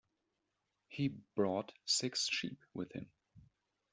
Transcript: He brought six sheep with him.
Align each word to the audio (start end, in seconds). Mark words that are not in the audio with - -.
He 0.87 1.09
brought 1.35 1.73
six 1.85 2.27
sheep 2.27 2.59
with 2.73 2.91
him. 2.91 3.11